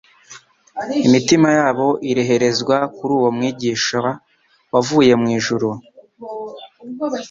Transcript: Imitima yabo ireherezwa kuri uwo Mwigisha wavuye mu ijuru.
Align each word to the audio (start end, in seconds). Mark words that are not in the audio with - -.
Imitima 1.07 1.49
yabo 1.59 1.87
ireherezwa 2.11 2.75
kuri 2.95 3.11
uwo 3.17 3.29
Mwigisha 3.37 3.97
wavuye 4.73 5.13
mu 5.21 5.27
ijuru. 5.37 5.69